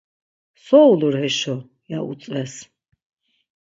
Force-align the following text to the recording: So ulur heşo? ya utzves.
So 0.65 0.79
ulur 0.91 1.15
heşo? 1.21 1.55
ya 1.91 1.99
utzves. 2.11 2.53